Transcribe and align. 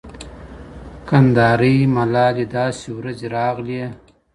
کندارۍ 1.09 1.77
ملالې 1.95 2.45
داسې 2.55 2.87
ورځې 2.97 3.27
راغلې 3.37 3.83